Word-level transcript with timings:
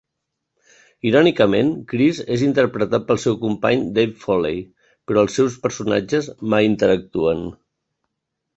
Irònicament, 1.09 1.69
Chris 1.91 2.21
és 2.37 2.45
interpretat 2.47 3.05
pel 3.11 3.21
seu 3.25 3.37
company 3.45 3.85
Dave 3.99 4.17
Foley, 4.25 4.65
però 5.11 5.27
els 5.27 5.39
seus 5.41 5.61
personatges 5.67 6.33
mai 6.55 6.69
interactuen. 6.73 7.47